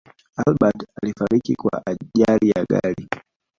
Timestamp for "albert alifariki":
0.47-1.55